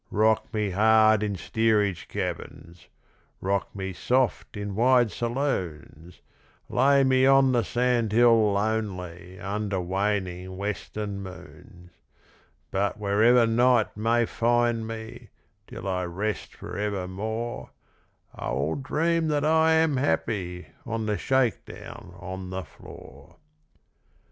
[0.09, 2.87] Rock me hard in steerage cabins,
[3.39, 6.21] Rock me soft in wide saloons,
[6.69, 11.91] Lay me on the sand hill lonely Under waning western moons;
[12.71, 15.29] But wherever night may find me
[15.67, 17.69] Till I rest for evermore
[18.33, 23.35] I will dream that I am happy On the shake down on the floor.